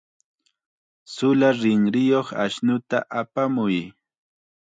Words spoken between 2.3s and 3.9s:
ashnuta apamuy.